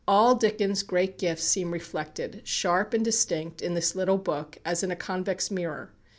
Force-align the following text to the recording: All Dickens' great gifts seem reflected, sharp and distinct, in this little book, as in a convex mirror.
All 0.07 0.33
Dickens' 0.33 0.81
great 0.81 1.19
gifts 1.19 1.43
seem 1.43 1.69
reflected, 1.69 2.41
sharp 2.43 2.95
and 2.95 3.05
distinct, 3.05 3.61
in 3.61 3.75
this 3.75 3.93
little 3.95 4.17
book, 4.17 4.57
as 4.65 4.81
in 4.81 4.89
a 4.89 4.95
convex 4.95 5.51
mirror. 5.51 5.91